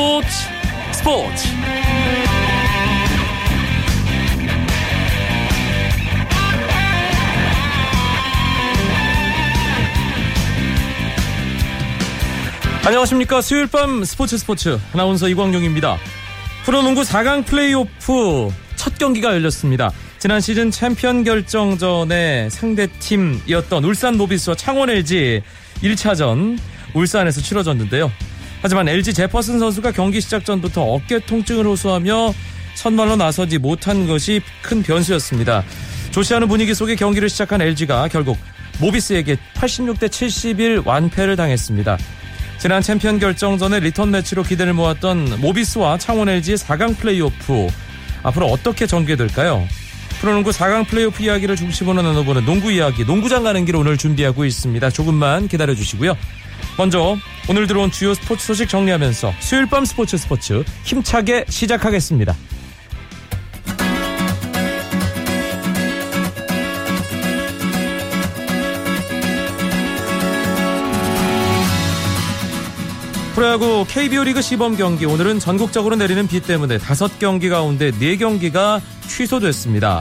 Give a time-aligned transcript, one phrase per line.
[0.00, 0.28] 스포츠.
[0.92, 1.48] 스포츠.
[12.86, 13.42] 안녕하십니까.
[13.42, 14.78] 수요일 밤 스포츠 스포츠.
[14.94, 15.98] 아나운서 이광용입니다.
[16.64, 19.90] 프로농구 4강 플레이오프 첫 경기가 열렸습니다.
[20.18, 25.42] 지난 시즌 챔피언 결정전의 상대팀이었던 울산 모비스와 창원 LG
[25.82, 26.58] 1차전
[26.94, 28.10] 울산에서 치러졌는데요.
[28.62, 32.34] 하지만 LG 제퍼슨 선수가 경기 시작 전부터 어깨 통증을 호소하며
[32.74, 35.64] 선발로 나서지 못한 것이 큰 변수였습니다.
[36.34, 38.38] 않은 분위기 속에 경기를 시작한 LG가 결국
[38.80, 41.98] 모비스에게 86대 71 완패를 당했습니다.
[42.58, 47.68] 지난 챔피언 결정전의 리턴 매치로 기대를 모았던 모비스와 창원 LG의 4강 플레이오프
[48.22, 49.66] 앞으로 어떻게 전개될까요?
[50.20, 54.90] 프로농구 4강 플레이오프 이야기를 중심으로 나눠보는 농구 이야기, 농구장 가는 길 오늘 준비하고 있습니다.
[54.90, 56.14] 조금만 기다려 주시고요.
[56.80, 62.34] 먼저 오늘 들어온 주요 스포츠 소식 정리하면서 수요일 밤 스포츠 스포츠 힘차게 시작하겠습니다.
[73.34, 80.00] 프로야구 KBO 리그 시범 경기 오늘은 전국적으로 내리는 비 때문에 5경기 가운데 4경기가 취소됐습니다.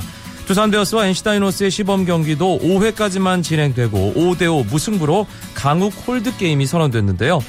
[0.49, 7.39] 두산 베어스와 NC 다이노스의 시범 경기도 5회까지만 진행되고 5대5 무승부로 강우 콜드 게임이 선언됐는데요.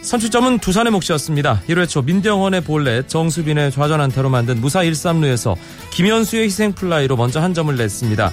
[0.00, 1.64] 선취점은 두산의 몫이었습니다.
[1.68, 5.56] 1회 초 민병헌의 볼넷, 정수빈의 좌전 안타로 만든 무사 1, 3루에서
[5.90, 8.32] 김현수의 희생 플라이로 먼저 한 점을 냈습니다.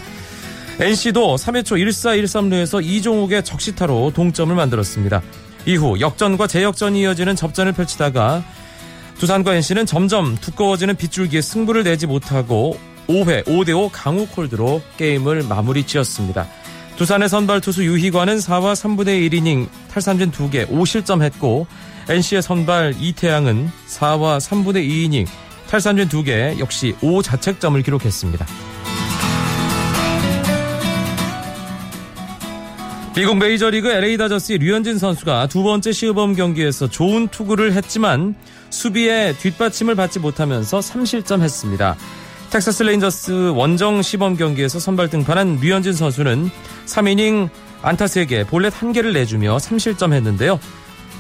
[0.80, 5.22] NC도 3회 초 1, 4, 1, 3루에서 이종욱의 적시타로 동점을 만들었습니다.
[5.66, 8.46] 이후 역전과 재역전이 이어지는 접전을 펼치다가
[9.20, 16.48] 두산과 NC는 점점 두꺼워지는 빗줄기에 승부를 내지 못하고 5회 5대5 강우 콜드로 게임을 마무리 지었습니다.
[16.96, 21.68] 두산의 선발 투수 유희관은 4와 3분의 1이닝 탈삼진 2개 5실점 했고
[22.08, 25.28] NC의 선발 이태양은 4와 3분의 2이닝
[25.70, 28.46] 탈삼진 2개 역시 5자책점을 기록했습니다.
[33.16, 38.36] 미국 메이저리그 LA 다저스의 류현진 선수가 두 번째 시범 경기에서 좋은 투구를 했지만
[38.70, 41.96] 수비에 뒷받침을 받지 못하면서 3실점했습니다.
[42.50, 46.50] 텍사스 레인저스 원정 시범 경기에서 선발 등판한 류현진 선수는
[46.86, 47.50] 3이닝
[47.82, 50.60] 안타 3개, 볼넷 1개를 내주며 3실점 했는데요.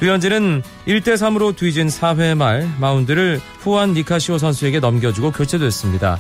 [0.01, 6.17] 류현진은 1대3으로 뒤진 4회 말 마운드를 후안 니카시오 선수에게 넘겨주고 교체됐습니다.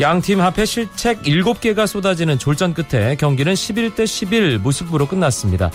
[0.00, 5.70] 양팀 합해 실책 7개가 쏟아지는 졸전 끝에 경기는 11대 11 무승부로 끝났습니다.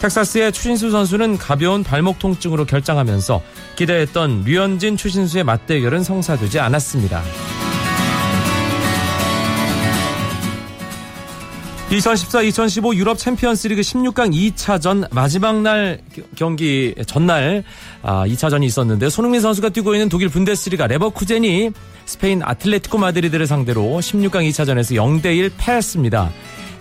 [0.00, 3.42] 텍사스의 추신수 선수는 가벼운 발목 통증으로 결장하면서
[3.76, 7.22] 기대했던 류현진 추신수의 맞대결은 성사되지 않았습니다.
[11.90, 16.00] 2014-2015 유럽 챔피언스리그 16강 2차전 마지막 날
[16.34, 17.62] 경기 전날
[18.02, 21.70] 아, 2차전이 있었는데 손흥민 선수가 뛰고 있는 독일 분데스리가 레버쿠젠이
[22.04, 26.30] 스페인 아틀레티코 마드리드를 상대로 16강 2차전에서 0대1 패했습니다.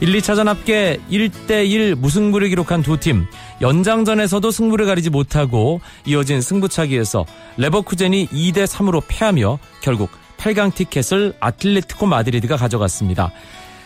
[0.01, 3.25] 1, 2차전 합계 1대1 무승부를 기록한 두 팀.
[3.61, 7.25] 연장전에서도 승부를 가리지 못하고 이어진 승부차기에서
[7.57, 13.31] 레버쿠젠이 2대3으로 패하며 결국 8강 티켓을 아틀레티코 마드리드가 가져갔습니다.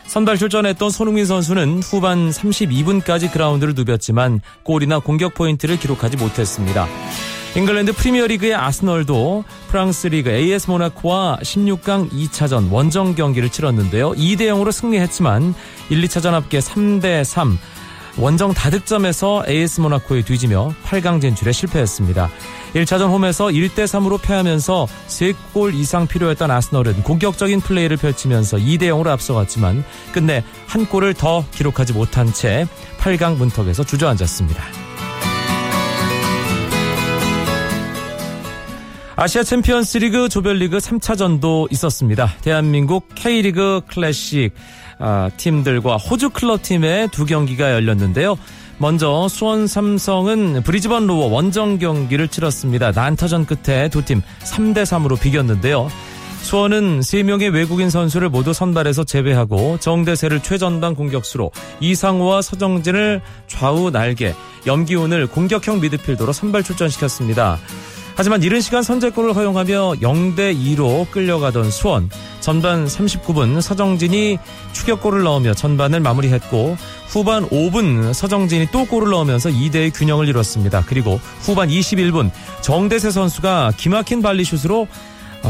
[0.09, 6.87] 선발 출전했던 손흥민 선수는 후반 32분까지 그라운드를 누볐지만 골이나 공격 포인트를 기록하지 못했습니다.
[7.55, 14.13] 잉글랜드 프리미어리그의 아스널도 프랑스 리그 AS 모나코와 16강 2차전 원정 경기를 치렀는데요.
[14.13, 15.53] 2대 0으로 승리했지만
[15.91, 17.59] 1, 2차전 합계 3대 3
[18.19, 22.29] 원정 다득점에서 AS 모나코에 뒤지며 8강 진출에 실패했습니다.
[22.73, 30.85] 1차전 홈에서 1대3으로 패하면서 3골 이상 필요했던 아스널은 공격적인 플레이를 펼치면서 2대0으로 앞서갔지만 끝내 한
[30.85, 32.67] 골을 더 기록하지 못한 채
[32.99, 34.63] 8강 문턱에서 주저앉았습니다.
[39.21, 42.33] 아시아 챔피언스 리그 조별리그 3차전도 있었습니다.
[42.41, 44.53] 대한민국 K리그 클래식
[44.99, 48.37] 아, 팀들과 호주 클럽 팀의 두 경기가 열렸는데요.
[48.77, 52.91] 먼저 수원 삼성은 브리즈번 로어 원정 경기를 치렀습니다.
[52.91, 55.89] 난타전 끝에 두 팀 3대 3으로 비겼는데요.
[56.41, 61.51] 수원은 3명의 외국인 선수를 모두 선발에서 제외하고 정대세를 최전방 공격수로
[61.81, 64.33] 이상호와 서정진을 좌우 날개,
[64.65, 67.59] 염기훈을 공격형 미드필더로 선발 출전시켰습니다.
[68.19, 72.09] 하지만 이른 시간 선제골을 허용하며 0대 2로 끌려가던 수원.
[72.41, 74.39] 전반 39분 서정진이
[74.73, 76.75] 추격골을 넣으며 전반을 마무리했고
[77.07, 80.83] 후반 5분 서정진이 또 골을 넣으면서 2대의 균형을 이뤘습니다.
[80.85, 82.29] 그리고 후반 21분
[82.59, 84.89] 정대세 선수가 기막힌 발리슛으로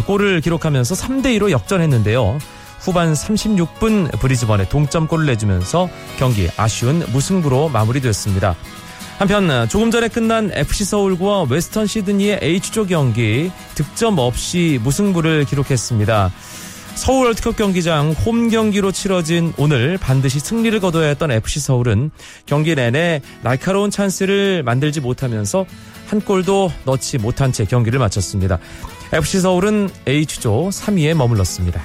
[0.06, 2.38] 골을 기록하면서 3대 2로 역전했는데요.
[2.82, 5.90] 후반 36분 브리즈번에 동점골을 내주면서
[6.20, 8.56] 경기 아쉬운 무승부로 마무리됐습니다.
[9.20, 16.32] 한편 조금 전에 끝난 FC 서울과 웨스턴 시드니의 H조 경기 득점 없이 무승부를 기록했습니다.
[16.96, 22.12] 서울 월드컵 경기장 홈 경기로 치러진 오늘 반드시 승리를 거둬야 했던 FC 서울은
[22.46, 25.66] 경기 내내 날카로운 찬스를 만들지 못하면서
[26.08, 28.58] 한 골도 넣지 못한 채 경기를 마쳤습니다.
[29.12, 31.82] FC 서울은 H조 3위에 머물렀습니다.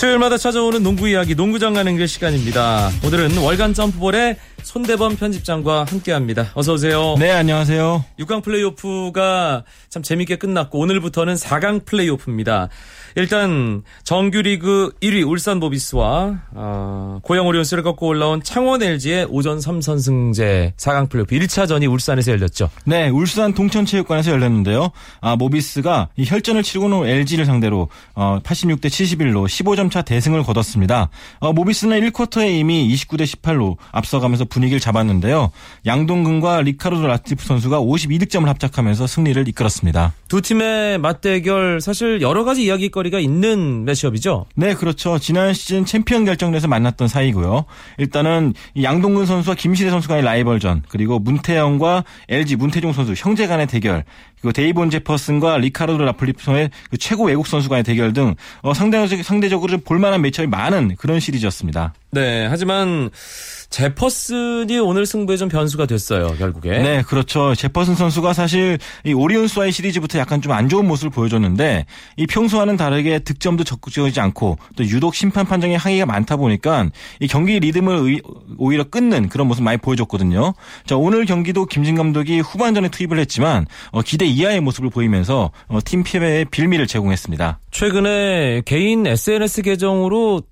[0.00, 2.90] 수요일마다 찾아오는 농구 이야기 농구장 가는 길 시간입니다.
[3.04, 6.52] 오늘은 월간 점프볼의 손대범 편집장과 함께합니다.
[6.54, 7.16] 어서 오세요.
[7.18, 8.04] 네, 안녕하세요.
[8.18, 12.70] 6강 플레이오프가 참 재밌게 끝났고 오늘부터는 4강 플레이오프입니다.
[13.16, 21.08] 일단 정규리그 1위 울산 모비스와 어, 고양 오리온스를 꺾고 올라온 창원 LG의 오전 3선승제 4강
[21.08, 22.70] 플레이오프 1차전이 울산에서 열렸죠.
[22.84, 24.90] 네, 울산 동천체육관에서 열렸는데요.
[25.20, 31.10] 아, 모비스가 이 혈전을 치르고는 LG를 상대로 어, 86대 71로 15점 차 대승을 거뒀습니다.
[31.38, 35.50] 어, 모비스는 1쿼터에 이미 29대 18로 앞서가면서 분위기를 잡았는데요.
[35.86, 40.12] 양동근과 리카르도 라틀리프 선수가 52득점을 합작하면서 승리를 이끌었습니다.
[40.28, 44.44] 두 팀의 맞대결 사실 여러 가지 이야깃거리가 있는 매치업이죠.
[44.56, 45.18] 네, 그렇죠.
[45.18, 47.64] 지난 시즌 챔피언 결정에서 만났던 사이고요.
[47.96, 48.52] 일단은
[48.82, 54.04] 양동근 선수와 김시래 선수 간의 라이벌전, 그리고 문태영과 LG 문태종 선수 형제 간의 대결,
[54.40, 59.70] 그리고 데이본 제퍼슨과 리카르도 라틀리프의 그 최고 외국 선수 간의 대결 등 어, 상대적으로, 상대적으로
[59.72, 61.94] 좀 볼만한 매치업이 많은 그런 시리즈였습니다.
[62.12, 63.10] 네, 하지만
[63.70, 66.70] 제퍼슨이 오늘 승부에 좀 변수가 됐어요, 결국에.
[66.70, 67.54] 네, 그렇죠.
[67.54, 73.20] 제퍼슨 선수가 사실 이 오리온스와의 시리즈부터 약간 좀 안 좋은 모습을 보여줬는데 이 평소와는 다르게
[73.20, 76.90] 득점도 적극적이지 않고 또 유독 심판 판정에 항의가 많다 보니까
[77.20, 78.20] 이 경기 리듬을
[78.58, 80.54] 오히려 끊는 그런 모습 많이 보여줬거든요.
[80.86, 86.02] 자, 오늘 경기도 김진 감독이 후반전에 투입을 했지만 어, 기대 이하의 모습을 보이면서 어, 팀
[86.02, 87.60] 패배에 빌미를 제공했습니다.
[87.70, 90.42] 최근에 개인 SNS 계정으로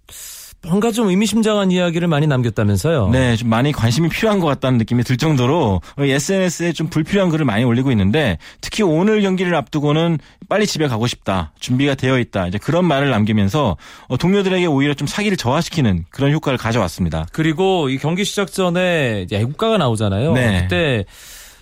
[0.62, 3.10] 뭔가 좀 의미심장한 이야기를 많이 남겼다면서요?
[3.10, 7.62] 네, 좀 많이 관심이 필요한 것 같다는 느낌이 들 정도로 SNS에 좀 불필요한 글을 많이
[7.62, 12.86] 올리고 있는데 특히 오늘 경기를 앞두고는 빨리 집에 가고 싶다, 준비가 되어 있다, 이제 그런
[12.86, 13.76] 말을 남기면서
[14.08, 17.26] 어, 동료들에게 오히려 좀 사기를 저하시키는 그런 효과를 가져왔습니다.
[17.32, 20.32] 그리고 이 경기 시작 전에 애국가가 나오잖아요.
[20.32, 20.62] 네.
[20.62, 21.04] 그때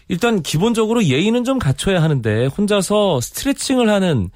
[0.08, 4.30] 일단 기본적으로 예의는 좀 갖춰야 하는데 혼자서 스트레칭을 하는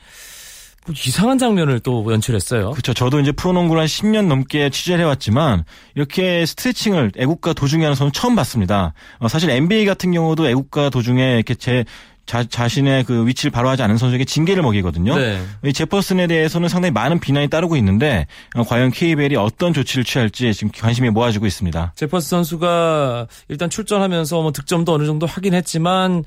[0.87, 2.71] 뭐 이상한 장면을 또 연출했어요.
[2.71, 2.95] 그렇죠.
[2.95, 5.65] 저도 이제 프로농구를 한 10년 넘게 취재를 해왔지만
[5.95, 8.95] 이렇게 스트레칭을 애국가 도중에 하는 선수 처음 봤습니다.
[9.19, 11.85] 어, 사실 NBA 같은 경우도 애국가 도중에 이렇게 제
[12.31, 15.17] 자, 자신의 그 위치를 바로 하지 않은 선수에게 징계를 먹이거든요.
[15.17, 15.43] 네.
[15.65, 20.71] 이 제퍼슨에 대해서는 상당히 많은 비난이 따르고 있는데 어, 과연 KBL이 어떤 조치를 취할지 지금
[20.71, 21.95] 관심이 모아지고 있습니다.
[21.97, 26.23] 제퍼슨 선수가 일단 출전하면서 뭐 득점도 어느 정도 하긴 했지만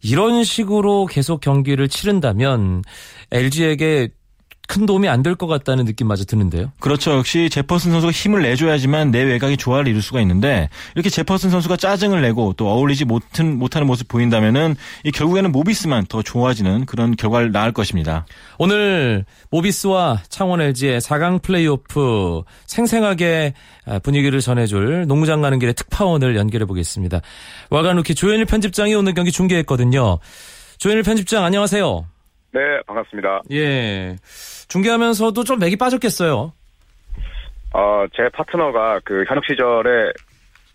[0.00, 2.84] 이런 식으로 계속 경기를 치른다면
[3.32, 4.10] LG에게
[4.68, 6.72] 큰 도움이 안 될 것 같다는 느낌마저 드는데요.
[6.80, 7.12] 그렇죠.
[7.12, 12.22] 역시 제퍼슨 선수가 힘을 내줘야지만 내 외곽이 조화를 이룰 수가 있는데 이렇게 제퍼슨 선수가 짜증을
[12.22, 17.72] 내고 또 어울리지 못한, 못하는 모습 보인다면은 이 결국에는 모비스만 더 좋아지는 그런 결과를 낳을
[17.72, 18.24] 것입니다.
[18.58, 23.54] 오늘 모비스와 창원 LG의 4강 플레이오프 생생하게
[24.02, 27.20] 분위기를 전해줄 농구장 가는 길의 특파원을 연결해 보겠습니다.
[27.70, 30.18] 월간 루키 조현일 편집장이 오늘 경기 중계했거든요.
[30.78, 32.06] 조현일 편집장 안녕하세요.
[32.52, 33.42] 네, 반갑습니다.
[33.52, 34.16] 예.
[34.68, 36.52] 중계하면서도 좀 맥이 빠졌겠어요.
[37.74, 40.12] 어, 제 파트너가 그 현역 시절에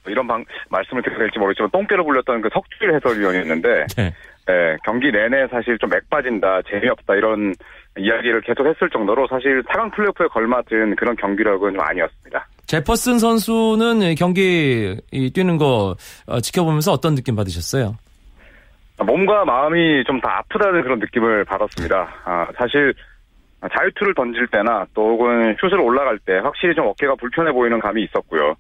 [0.08, 4.14] 이런 방, 말씀을 드려도 될지 모르겠지만 똥개로 불렸던 그 석주일 해설위원이었는데, 네.
[4.48, 7.54] 네, 경기 내내 사실 좀 맥 빠진다, 재미없다 이런
[8.00, 12.48] 이야기를 계속 했을 정도로 사실 4강 플레이오프에 걸맞은 그런 경기력은 좀 아니었습니다.
[12.66, 14.96] 제퍼슨 선수는 경기
[15.34, 15.96] 뛰는 거
[16.28, 17.96] 어, 지켜보면서 어떤 느낌 받으셨어요?
[19.06, 22.16] 몸과 마음이 좀 다 아프다는 그런 느낌을 받았습니다.
[22.26, 22.94] 아, 사실
[23.72, 28.56] 자유투를 던질 때나 또 혹은 슛을 올라갈 때 확실히 좀 어깨가 불편해 보이는 감이 있었고요.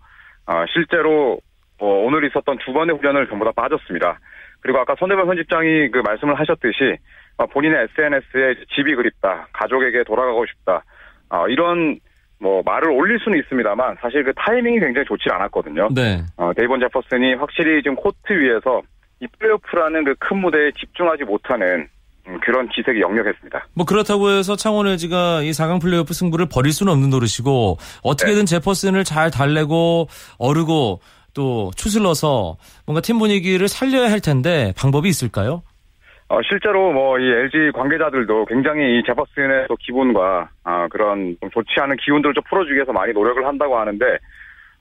[0.45, 1.39] 아, 실제로
[1.79, 4.19] 뭐 오늘 있었던 두 번의 훈련을 전부 다 빠졌습니다.
[4.61, 6.97] 그리고 아까 손대범 편집장이 그 말씀을 하셨듯이
[7.37, 10.83] 아, 본인의 SNS에 집이 그립다, 가족에게 돌아가고 싶다,
[11.29, 11.99] 아, 이런
[12.39, 15.89] 뭐 말을 올릴 수는 있습니다만 사실 그 타이밍이 굉장히 좋지 않았거든요.
[15.93, 16.19] 네.
[16.37, 18.81] 어, 데이본 제퍼슨이 확실히 지금 코트 위에서
[19.21, 21.87] 이 플레이오프라는 그 큰 무대에 집중하지 못하는
[22.27, 23.67] 음, 그런 기색이 역력했습니다.
[23.73, 28.45] 뭐 그렇다고 해서 창원 LG가 이 4강 플레이오프 승부를 버릴 수는 없는 노릇이고 어떻게든 네.
[28.45, 30.07] 제퍼슨을 잘 달래고
[30.37, 30.99] 어르고
[31.33, 35.61] 또 추슬러서 뭔가 팀 분위기를 살려야 할 텐데 방법이 있을까요?
[36.29, 41.79] 어, 실제로 뭐 이 LG 관계자들도 굉장히 이 제퍼슨의 또 기분과 아, 그런 좀 좋지
[41.79, 44.05] 않은 기운들을 좀 풀어주기 위해서 많이 노력을 한다고 하는데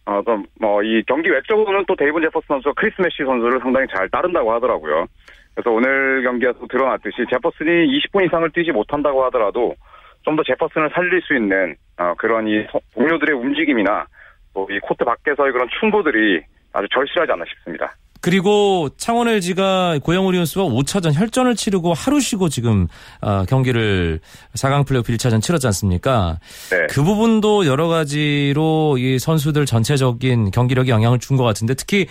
[0.07, 0.23] 어,
[0.61, 5.07] 뭐 이 경기 외적으로는 또 데이본 제퍼슨 선수가 크리스 메시 선수를 상당히 잘 따른다고 하더라고요.
[5.55, 9.75] 그래서 오늘 경기에서 드러났듯이 제퍼슨이 20분 이상을 뛰지 못한다고 하더라도
[10.23, 14.07] 좀 더 제퍼슨을 살릴 수 있는 어, 그런 이 동료들의 움직임이나
[14.55, 17.95] 또 이 코트 밖에서의 그런 충고들이 아주 절실하지 않나 싶습니다.
[18.27, 22.89] 그리고 창원 LG가 고양 오리온스와 5차전 혈전을 치르고 하루 쉬고 지금
[23.23, 24.19] 어, 경기를
[24.55, 26.41] 4강 플레이오프 1차전 치렀지 않습니까?
[26.73, 26.89] 네.
[26.91, 32.07] 그 부분도 여러 가지로 이 선수들 전체적인 경기력에 영향을 준 것 같은데 특히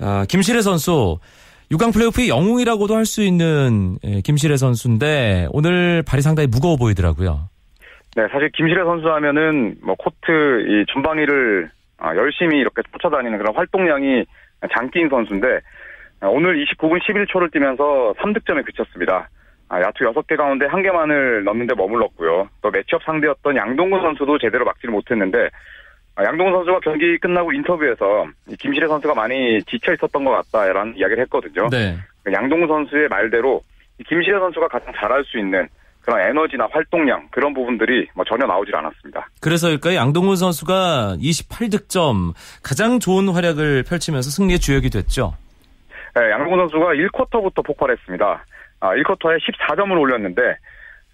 [0.00, 1.18] 어, 김실애 선수
[1.72, 7.48] 6강 플레이오프의 영웅이라고도 할 수 있는 예, 김실애 선수인데 오늘 발이 상당히 무거워 보이더라고요.
[8.16, 14.26] 네, 사실 김실애 선수 하면은 뭐 코트 이 전방위를 아, 열심히 이렇게 쫓아다니는 그런 활동량이
[14.72, 15.60] 장기인 선수인데
[16.20, 19.28] 아, 오늘 29분 11초를 뛰면서 3득점에 그쳤습니다.
[19.68, 22.48] 아, 야투 6개 가운데 1개만을 넣는데 머물렀고요.
[22.62, 25.50] 또 매치업 상대였던 양동근 선수도 제대로 막지를 못했는데
[26.22, 28.26] 양동근 선수가 경기 끝나고 인터뷰에서
[28.58, 31.68] 김실애 선수가 많이 지쳐 있었던 것 같다라는 이야기를 했거든요.
[31.70, 31.96] 네.
[32.30, 33.62] 양동근 선수의 말대로
[34.06, 35.68] 김실애 선수가 가장 잘할 수 있는
[36.04, 39.26] 그런 에너지나 활동량 그런 부분들이 뭐 전혀 나오질 않았습니다.
[39.40, 39.96] 그래서일까요?
[39.96, 45.34] 양동근 선수가 28득점 가장 좋은 활약을 펼치면서 승리의 주역이 됐죠.
[46.14, 48.44] 네, 양동근 선수가 1쿼터부터 폭발했습니다.
[48.80, 50.42] 아, 1쿼터에 14점을 올렸는데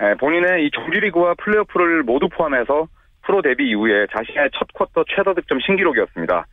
[0.00, 2.88] 에, 본인의 이 정규리그와 플레이오프를 모두 포함해서
[3.22, 6.46] 프로 데뷔 이후에 자신의 첫 쿼터 최다 득점 신기록이었습니다.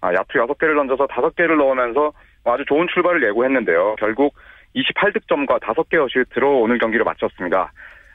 [0.00, 2.12] 아, 야투 6개를 던져서 5개를 넣으면서
[2.44, 3.96] 아주 좋은 출발을 예고했는데요.
[3.98, 4.34] 결국
[4.74, 7.72] 28득점과 5개 어시스트로 오늘 경기를 마쳤습니다.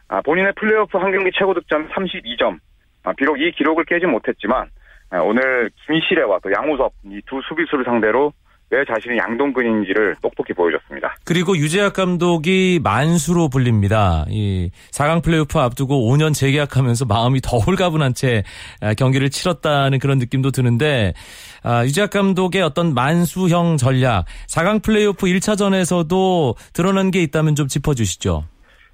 [0.07, 2.59] 아, 본인의 플레이오프 한 경기 최고 득점 32점.
[3.03, 4.69] 아, 비록 이 기록을 깨지 못했지만
[5.09, 8.33] 아, 오늘 김시래와 또 양우섭 이 두 수비수를 상대로
[8.69, 11.15] 왜 자신이 양동근인지를 똑똑히 보여줬습니다.
[11.25, 14.25] 그리고 유재학 감독이 만수로 불립니다.
[14.29, 18.43] 이 4강 플레이오프 앞두고 5년 재계약하면서 마음이 더 홀가분한 채
[18.81, 21.13] 아, 경기를 치렀다는 그런 느낌도 드는데
[21.63, 28.43] 아, 유재학 감독의 어떤 만수형 전략 4강 플레이오프 1차전에서도 드러난 게 있다면 좀 짚어주시죠.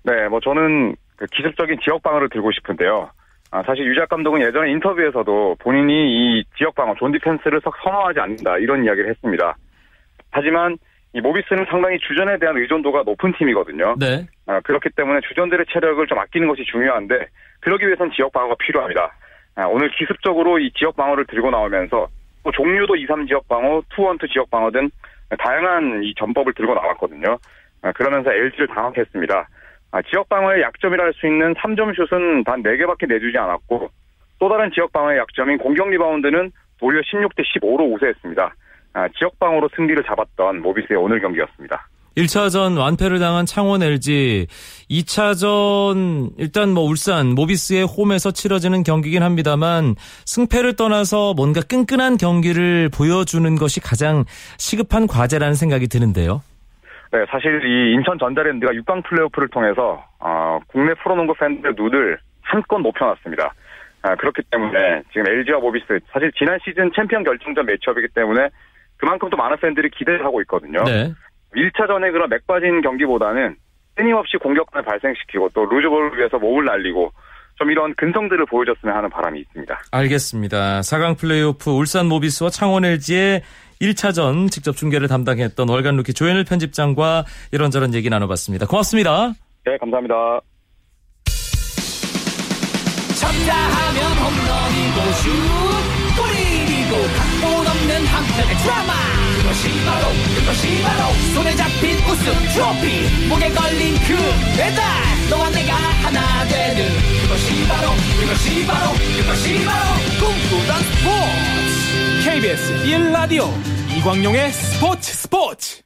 [0.03, 3.09] 네, 뭐 저는 그 기습적인 지역 방어를 들고 싶은데요.
[3.53, 8.57] 아, 사실 유재학 감독은 예전에 인터뷰에서도 본인이 이 지역 방어, 존 디펜스를 썩 선호하지 않는다
[8.57, 9.55] 이런 이야기를 했습니다.
[10.31, 10.75] 하지만
[11.13, 13.95] 이 모비스는 상당히 주전에 대한 의존도가 높은 팀이거든요.
[13.99, 14.25] 네.
[14.47, 17.27] 아, 그렇기 때문에 주전들의 체력을 좀 아끼는 것이 중요한데
[17.59, 19.13] 그러기 위해선 지역 방어가 필요합니다.
[19.53, 22.07] 아, 오늘 기습적으로 이 지역 방어를 들고 나오면서
[22.43, 24.89] 또 종류도 2, 3 지역 방어, 2, 1, 2 지역 방어 등
[25.37, 27.37] 다양한 이 전법을 들고 나왔거든요.
[27.83, 29.47] 아, 그러면서 LG를 당황했습니다.
[29.93, 33.89] 아, 지역 방어의 약점이라 할 수 있는 3점 슛은 단 4개밖에 내주지 않았고
[34.39, 38.55] 또 다른 지역 방어의 약점인 공격 리바운드는 도리어 16대 15로 우세했습니다.
[38.93, 41.87] 아, 지역 방어로 승리를 잡았던 모비스의 오늘 경기였습니다.
[42.17, 44.47] 1차전 완패를 당한 창원 LG,
[44.89, 49.95] 2차전 일단 뭐 울산 모비스의 홈에서 치러지는 경기긴 합니다만
[50.25, 54.25] 승패를 떠나서 뭔가 끈끈한 경기를 보여주는 것이 가장
[54.57, 56.41] 시급한 과제라는 생각이 드는데요.
[57.13, 63.53] 네, 사실 이 인천 전자랜드가 6강 플레이오프를 통해서 어, 국내 프로농구 팬들의 눈을 한껏 높여놨습니다.
[64.01, 68.49] 아, 그렇기 때문에 지금 LG와 모비스 사실 지난 시즌 챔피언 결정전 매치업이기 때문에
[68.97, 70.83] 그만큼 또 많은 팬들이 기대를 하고 있거든요.
[70.85, 71.13] 네.
[71.55, 73.57] 1차전에 그런 맥 빠진 경기보다는
[73.93, 77.11] 끊임없이 공격권을 발생시키고 또 루즈볼을 위해서 몸을 날리고
[77.55, 79.81] 좀 이런 근성들을 보여줬으면 하는 바람이 있습니다.
[79.91, 80.79] 알겠습니다.
[80.79, 83.43] 4강 플레이오프 울산 모비스와 창원 LG의
[83.83, 88.65] 1차전 직접 중계를 담당했던 월간 루키 조현일 편집장과 이런저런 얘기 나눠봤습니다.
[88.65, 89.33] 고맙습니다.
[89.65, 90.13] 네, 감사합니다.
[93.19, 95.29] 쳤다 하면 홈런이고 슛
[96.17, 98.93] 골이고 각본 없는 한편의 드라마
[99.37, 104.83] 그것이 바로 그것이 바로 손에 잡힌 우승 트로피 목에 걸린 금메달
[105.29, 106.89] 너와 내가 하나 되는
[107.23, 109.85] 그것이 바로 그것이 바로 그것이 바로
[110.19, 111.82] 꿈꾸던 스포츠
[112.33, 113.47] KBS 1라디오
[113.95, 115.83] 이광용의 스포츠 스포츠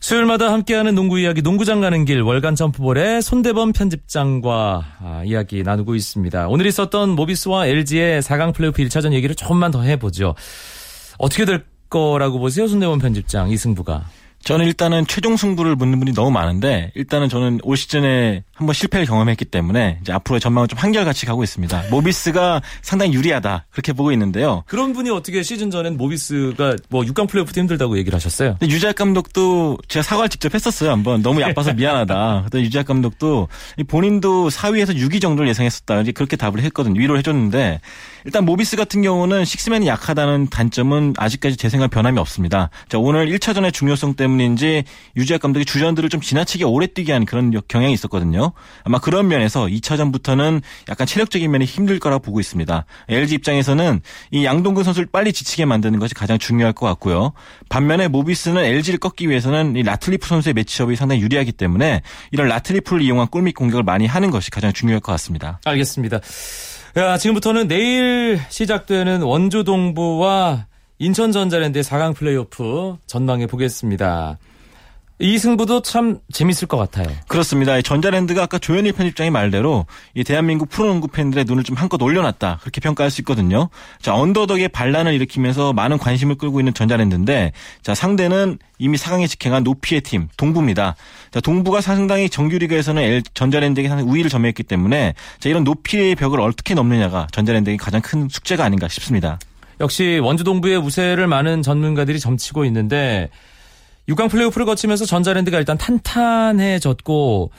[0.00, 6.48] 수요일마다 함께하는 농구 이야기 농구장 가는 길 월간 점프볼의 손대범 편집장과 아, 이야기 나누고 있습니다.
[6.48, 10.34] 오늘 있었던 모비스와 LG의 4강 플레이오프 1차전 얘기를 조금만 더 해보죠.
[11.18, 12.66] 어떻게 될 거라고 보세요?
[12.66, 14.06] 손대범 편집장 이 승부가.
[14.42, 19.44] 저는 일단은 최종 승부를 묻는 분이 너무 많은데 일단은 저는 올 시즌에 한번 실패를 경험했기
[19.46, 21.84] 때문에 이제 앞으로의 전망은 좀 한결같이 가고 있습니다.
[21.90, 24.62] 모비스가 상당히 유리하다 그렇게 보고 있는데요.
[24.66, 28.56] 그런 분이 어떻게 시즌 전엔 모비스가 뭐 6강 플레이오프도 힘들다고 얘기를 하셨어요?
[28.62, 30.90] 유재학 감독도 제가 사과를 직접 했었어요.
[30.92, 32.46] 한번 너무 야빠서 미안하다.
[32.50, 33.48] 근데 유재학 감독도
[33.88, 36.00] 본인도 4위에서 6위 정도를 예상했었다.
[36.02, 37.00] 이제 그렇게 답을 했거든요.
[37.00, 37.80] 위로를 해줬는데
[38.24, 42.70] 일단 모비스 같은 경우는 식스맨이 약하다는 단점은 아직까지 제 생각 변함이 없습니다.
[42.88, 44.84] 자, 오늘 1차전의 중요성 때문인지
[45.16, 48.51] 유재학 감독이 주전들을 좀 지나치게 오래 뛰게 한 그런 경향이 있었거든요.
[48.84, 52.84] 아마 그런 면에서 2차전부터는 약간 체력적인 면이 힘들 거라고 보고 있습니다.
[53.08, 57.32] LG 입장에서는 이 양동근 선수를 빨리 지치게 만드는 것이 가장 중요할 것 같고요.
[57.68, 63.28] 반면에 모비스는 LG를 꺾기 위해서는 이 라틀리프 선수의 매치업이 상당히 유리하기 때문에 이런 라틀리프를 이용한
[63.28, 65.60] 골밑 공격을 많이 하는 것이 가장 중요할 것 같습니다.
[65.64, 66.20] 알겠습니다.
[66.96, 70.66] 야, 지금부터는 내일 시작되는 원주 동부와
[70.98, 74.38] 인천 전자랜드의 4강 플레이오프 전망해 보겠습니다.
[75.22, 77.06] 이 승부도 참 재밌을 것 같아요.
[77.28, 77.80] 그렇습니다.
[77.80, 79.86] 전자랜드가 아까 조현일 편집장의 말대로
[80.16, 83.68] 이 대한민국 프로농구 팬들의 눈을 좀 한껏 올려놨다 그렇게 평가할 수 있거든요.
[84.00, 87.52] 자 언더덕의 반란을 일으키면서 많은 관심을 끌고 있는 전자랜드인데
[87.82, 90.96] 자 상대는 이미 4강에 직행한 노피의 팀 동부입니다.
[91.30, 97.28] 자 동부가 상당히 정규리그에서는 전자랜드에게 상당히 우위를 점했기 때문에 자 이런 노피의 벽을 어떻게 넘느냐가
[97.30, 99.38] 전자랜드에게 가장 큰 숙제가 아닌가 싶습니다.
[99.80, 103.30] 역시 원주 동부의 우세를 많은 전문가들이 점치고 있는데
[104.08, 107.50] 6강 플레이오프를 거치면서 전자랜드가 일단 탄탄해졌고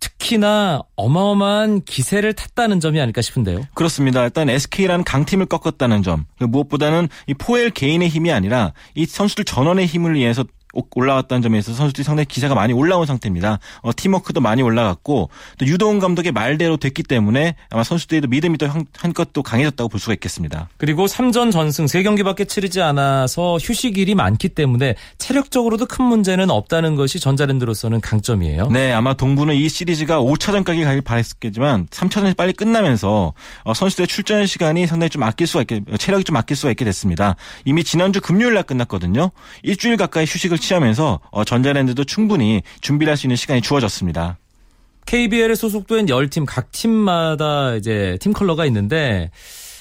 [0.00, 3.62] 특히나 어마어마한 기세를 탔다는 점이 아닐까 싶은데요.
[3.74, 4.22] 그렇습니다.
[4.24, 6.24] 일단 SK라는 강팀을 꺾었다는 점.
[6.38, 11.72] 그 무엇보다는 이 포엘 개인의 힘이 아니라 이 선수들 전원의 힘을 위해서 올라왔다는 점에 서
[11.72, 13.58] 선수들이 상당히 기세가 많이 올라온 상태입니다.
[13.82, 19.32] 어, 팀워크도 많이 올라갔고 또 유도훈 감독의 말대로 됐기 때문에 아마 선수들도 믿음이 또 한껏
[19.32, 20.68] 또 강해졌다고 볼 수가 있겠습니다.
[20.76, 28.00] 그리고 3전 전승 3경기밖에 치르지 않아서 휴식일이 많기 때문에 체력적으로도 큰 문제는 없다는 것이 전자랜드로서는
[28.00, 28.68] 강점이에요.
[28.68, 33.32] 네, 아마 동부는 이 시리즈가 5차전까지 가길 바랬겠지만 3차전이 빨리 끝나면서
[33.64, 37.36] 어, 선수들의 출전 시간이 상당히 좀 아낄 수가 있게 체력이 좀 아낄 수가 있게 됐습니다.
[37.64, 39.30] 이미 지난주 금요일 날 끝났거든요.
[39.62, 44.38] 일주일 가까이 휴식을 취하면서 어, 전자랜드도 충분히 준비할 수 있는 시간이 주어졌습니다.
[45.06, 49.30] KBL에 소속된 10팀 각 팀마다 이제 팀 컬러가 있는데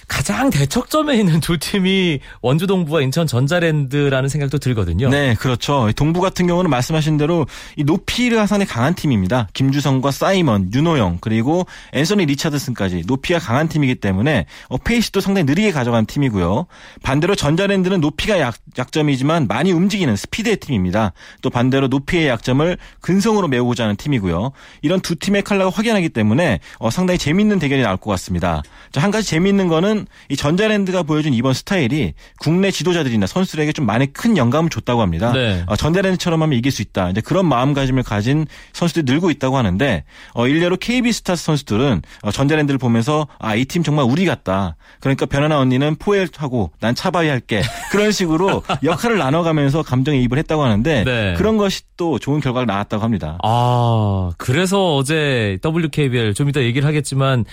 [0.08, 5.10] 가장 대척점에 있는 두 팀이 원주 동부와 인천 전자랜드라는 생각도 들거든요.
[5.10, 5.92] 네, 그렇죠.
[5.96, 7.46] 동부 같은 경우는 말씀하신 대로
[7.76, 9.50] 이 높이가 상당히 강한 팀입니다.
[9.54, 16.06] 김주성과 사이먼, 윤호영 그리고 앤서니 리차드슨까지 높이가 강한 팀이기 때문에 어, 페이스도 상당히 느리게 가져간
[16.06, 16.68] 팀이고요.
[17.04, 21.12] 반대로 전자랜드는 높이가 약, 약점이지만 많이 움직이는 스피드의 팀입니다.
[21.42, 24.52] 또 반대로 높이의 약점을 근성으로 메우고자 하는 팀이고요.
[24.82, 28.62] 이런 두 팀의 칼라가 확연하기 때문에 어, 상당히 재밌는 대결이 나올 것 같습니다.
[28.92, 33.86] 자, 한 가지 재미있는 거는 보면 이 전자랜드가 보여준 이번 스타일이 국내 지도자들이나 선수들에게 좀
[33.86, 35.32] 많이 큰 영감을 줬다고 합니다.
[35.34, 35.64] 네.
[35.68, 37.10] 어, 전자랜드처럼 하면 이길 수 있다.
[37.10, 42.78] 이제 그런 마음가짐을 가진 선수들이 늘고 있다고 하는데 어, 일례로 KB 스타스 선수들은 어, 전자랜드를
[42.78, 44.76] 보면서 아 이 팀 정말 우리 같다.
[45.00, 47.62] 그러니까 변연하 언니는 포웰하고 난 차바위 할게.
[47.92, 51.34] 그런 식으로 역할을 나눠가면서 감정이입을 했다고 하는데 네.
[51.38, 53.38] 그런 것이 또 좋은 결과가 나왔다고 합니다.
[53.44, 57.46] 아 그래서 어제 WKBL 좀 이따 얘기를 하겠지만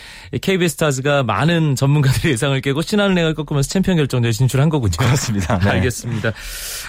[0.42, 4.92] KB 스타즈가 많은 전문가들이 예상을 깨고 신한은행을 꺾으면서 챔피언 결정전에 진출한 거군요.
[4.98, 5.58] 그렇습니다.
[5.58, 5.70] 네.
[5.70, 6.32] 알겠습니다.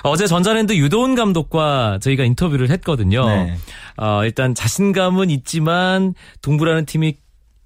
[0.03, 3.27] 어제 전자랜드 유도훈 감독과 저희가 인터뷰를 했거든요.
[3.27, 3.57] 네.
[3.97, 7.15] 어, 일단 자신감은 있지만 동부라는 팀이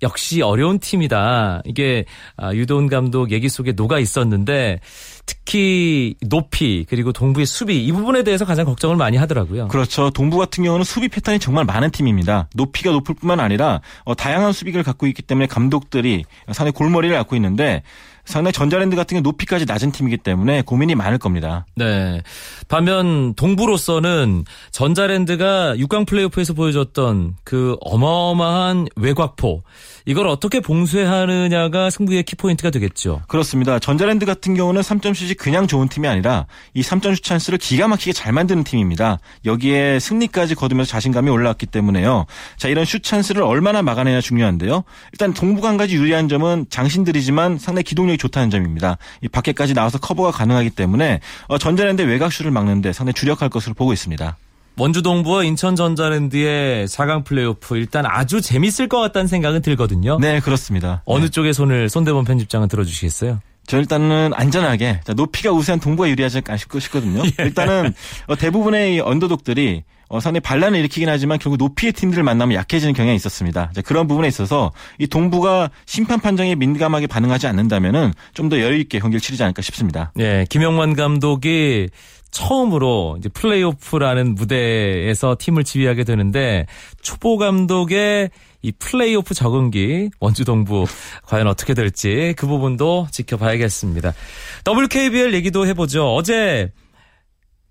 [0.01, 1.61] 역시 어려운 팀이다.
[1.65, 2.05] 이게
[2.37, 4.79] 아, 유도훈 감독 얘기 속에 녹아 있었는데
[5.25, 9.67] 특히 높이 그리고 동부의 수비 이 부분에 대해서 가장 걱정을 많이 하더라고요.
[9.67, 10.09] 그렇죠.
[10.09, 12.49] 동부 같은 경우는 수비 패턴이 정말 많은 팀입니다.
[12.55, 17.83] 높이가 높을 뿐만 아니라 어, 다양한 수비를 갖고 있기 때문에 감독들이 상당히 골머리를 앓고 있는데
[18.25, 21.65] 상당히 전자랜드 같은 경우 높이까지 낮은 팀이기 때문에 고민이 많을 겁니다.
[21.75, 22.21] 네.
[22.67, 29.63] 반면 동부로서는 전자랜드가 6강 플레이오프에서 보여줬던 그 어마어마한 외곽포
[30.05, 33.21] 이걸 어떻게 봉쇄하느냐가 승부의 키포인트가 되겠죠.
[33.27, 33.79] 그렇습니다.
[33.79, 38.63] 전자랜드 같은 경우는 3점슛이 그냥 좋은 팀이 아니라 이 3점슛 찬스를 기가 막히게 잘 만드는
[38.63, 39.19] 팀입니다.
[39.45, 42.25] 여기에 승리까지 거두면서 자신감이 올라왔기 때문에요.
[42.57, 44.83] 자, 이런 슛 찬스를 얼마나 막아내냐 중요한데요.
[45.13, 48.97] 일단 동부가 한 가지 유리한 점은 장신들이지만 상당히 기동력이 좋다는 점입니다.
[49.21, 54.37] 이 밖에까지 나와서 커버가 가능하기 때문에 어, 전자랜드 외곽슛을 막는데 상당히 주력할 것으로 보고 있습니다.
[54.77, 60.17] 원주동부와 인천전자랜드의 4강 플레이오프 일단 아주 재밌을 것 같다는 생각은 들거든요.
[60.19, 61.01] 네, 그렇습니다.
[61.05, 61.29] 어느 네.
[61.29, 63.39] 쪽에 손을 손대본 편집장은 들어주시겠어요?
[63.67, 67.21] 저 일단은 안전하게 높이가 우세한 동부가 유리하지 않을까 싶거든요.
[67.39, 67.43] 예.
[67.43, 67.93] 일단은
[68.27, 73.71] 어, 대부분의 언더독들이 어, 상당히 반란을 일으키긴 하지만 결국 높이의 팀들을 만나면 약해지는 경향이 있었습니다.
[73.73, 78.97] 자, 그런 부분에 있어서 이 동부가 심판 판정에 민감하게 반응하지 않는다면은 좀 더 여유 있게
[78.97, 80.11] 경기를 치르지 않을까 싶습니다.
[80.17, 81.87] 예, 김영만 감독이
[82.31, 86.65] 처음으로 이제 플레이오프라는 무대에서 팀을 지휘하게 되는데
[87.03, 88.31] 초보 감독의
[88.63, 90.85] 이 플레이오프 적응기 원주 동부
[91.27, 94.13] 과연 어떻게 될지 그 부분도 지켜봐야겠습니다.
[94.67, 96.13] WKBL 얘기도 해보죠.
[96.15, 96.71] 어제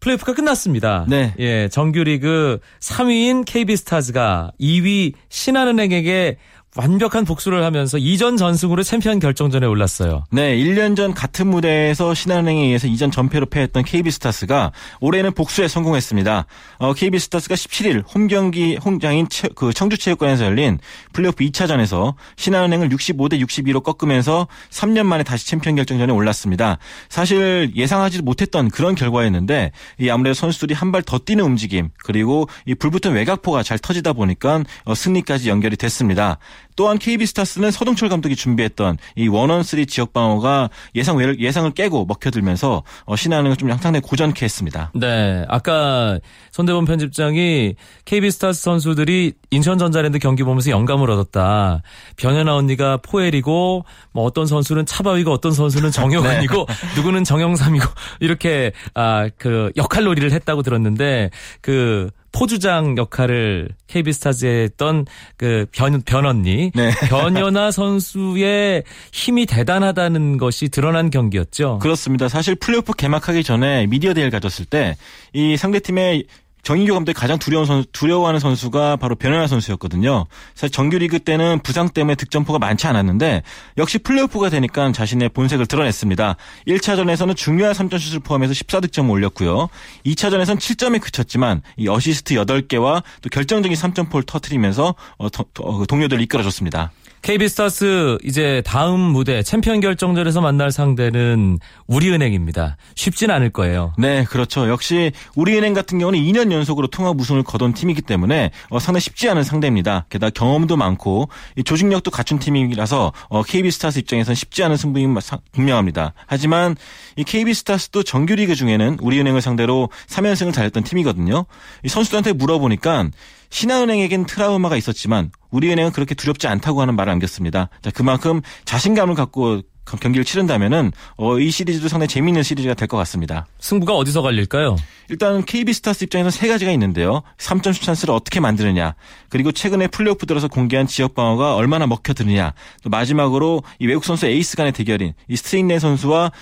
[0.00, 1.04] 플레이오프가 끝났습니다.
[1.08, 1.34] 네.
[1.38, 6.38] 예, 정규리그 3위인 KB스타즈가 2위 신한은행에게
[6.78, 10.24] 완벽한 복수를 하면서 이전 전승으로 챔피언 결정전에 올랐어요.
[10.30, 16.46] 네, 1년 전 같은 무대에서 신한은행에 의해서 이전 전패로 패했던 KB스타스가 올해는 복수에 성공했습니다.
[16.78, 20.78] 어, KB스타스가 17일 홈 경기 홍장인 체, 그 청주체육관에서 열린
[21.12, 26.78] 플레이오프 2차전에서 신한은행을 65대 62로 꺾으면서 3년 만에 다시 챔피언 결정전에 올랐습니다.
[27.08, 32.74] 사실 예상하지 못했던 그런 결과였는데 이 아무래도 선수들이 한 발 더 뛰는 움직임 그리고 이
[32.74, 36.38] 불붙은 외곽포가 잘 터지다 보니까 어, 승리까지 연결이 됐습니다.
[36.78, 42.04] 또한 KB스타스는 서동철 감독이 준비했던 이 one one three 지역 방어가 예상 외를 예상을 깨고
[42.06, 44.92] 먹혀들면서 어, 신한은행을 좀 상당히 고전케 했습니다.
[44.94, 46.20] 네, 아까
[46.52, 51.82] 손대범 편집장이 KB스타스 선수들이 인천전자랜드 경기 보면서 영감을 얻었다.
[52.16, 57.86] 변연하 언니가 포웰이고 뭐 어떤 선수는 차바위고 어떤 선수는 정영환이고 누구는 정영삼이고
[58.20, 66.70] 이렇게 아 그 역할놀이를 했다고 들었는데 그 포주장 역할을 KB스타즈에 했던 그 변, 변언니.
[66.74, 66.90] 네.
[67.08, 71.78] 변연하 선수의 힘이 대단하다는 것이 드러난 경기였죠.
[71.80, 72.28] 그렇습니다.
[72.28, 74.96] 사실 플레이오프 개막하기 전에 미디어 데이를 가졌을 때
[75.32, 76.24] 이 상대팀의
[76.62, 80.26] 정인교 감독이 가장 두려운 선수, 두려워하는 선수가 바로 변연하 선수였거든요.
[80.54, 83.42] 사실 정규리그 때는 부상 때문에 득점포가 많지 않았는데
[83.78, 86.36] 역시 플레이오프가 되니까 자신의 본색을 드러냈습니다.
[86.66, 89.68] 1차전에서는 중요한 3점슛을 포함해서 14득점을 올렸고요.
[90.04, 96.92] 2차전에서는 7점에 그쳤지만 이 어시스트 8개와 또 결정적인 3점포를 터트리면서 어, 더, 더, 동료들을 이끌어줬습니다.
[97.28, 102.78] KB스타스 이제 다음 무대 챔피언 결정전에서 만날 상대는 우리은행입니다.
[102.94, 103.92] 쉽진 않을 거예요.
[103.98, 104.66] 네, 그렇죠.
[104.70, 109.42] 역시 우리은행 같은 경우는 2년 연속으로 통합 우승을 거둔 팀이기 때문에 어, 상당히 쉽지 않은
[109.42, 110.06] 상대입니다.
[110.08, 111.28] 게다가 경험도 많고
[111.66, 115.14] 조직력도 갖춘 팀이라서 어, KB스타스 입장에서는 쉽지 않은 승부인
[115.52, 116.14] 분명합니다.
[116.26, 116.76] 하지만
[117.16, 121.44] 이 KB스타스도 정규리그 중에는 우리은행을 상대로 3연승을 달렸던 팀이거든요.
[121.84, 123.10] 이 선수들한테 물어보니까
[123.50, 127.70] 신한은행에겐 트라우마가 있었지만 우리은행은 그렇게 두렵지 않다고 하는 말을 남겼습니다.
[127.82, 129.62] 자, 그만큼 자신감을 갖고
[129.96, 133.46] 경기를 치른다면은 어, 이 시리즈도 상당히 재미있는 시리즈가 될 것 같습니다.
[133.60, 134.76] 승부가 어디서 갈릴까요?
[135.10, 137.22] 일단 KB스타스 입장에서 세 가지가 있는데요.
[137.38, 138.94] 3점슛 찬스를 어떻게 만드느냐,
[139.28, 144.56] 그리고 최근에 플레이오프 들어서 공개한 지역 방어가 얼마나 먹혀드느냐, 또 마지막으로 이 외국 선수 에이스
[144.56, 146.32] 간의 대결인 이 스트릭렌 선수와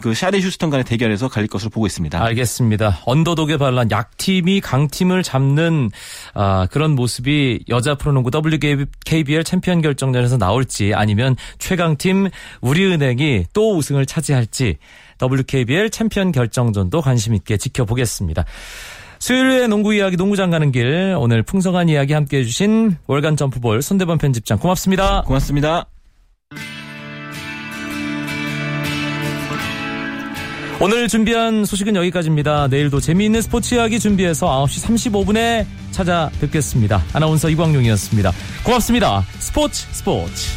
[0.00, 2.22] 그 샤데 휴스턴 간의 대결에서 갈릴 것으로 보고 있습니다.
[2.22, 3.00] 알겠습니다.
[3.06, 5.90] 언더독의 반란, 약팀이 강팀을 잡는
[6.34, 12.28] 아, 그런 모습이 여자 프로농구 WKBL 챔피언 결정전에서 나올지 아니면 최강팀
[12.60, 14.78] 우리 은행이 또 우승을 차지할지
[15.22, 18.44] WKBL 챔피언 결정전도 관심 있게 지켜보겠습니다.
[19.18, 24.58] 수요일에 농구 이야기 농구장 가는 길 오늘 풍성한 이야기 함께 해주신 월간 점프볼 손대범 편집장
[24.58, 25.22] 고맙습니다.
[25.22, 25.86] 고맙습니다.
[30.80, 32.68] 오늘 준비한 소식은 여기까지입니다.
[32.68, 37.02] 내일도 재미있는 스포츠 이야기 준비해서 9시 35분에 찾아뵙겠습니다.
[37.12, 38.32] 아나운서 이광용이었습니다.
[38.64, 39.24] 고맙습니다.
[39.38, 40.50] 스포츠 스포츠.